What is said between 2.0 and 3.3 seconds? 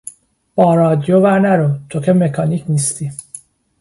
که مکانیک نیستی!